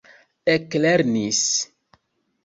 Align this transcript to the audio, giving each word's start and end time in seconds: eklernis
eklernis 0.53 1.43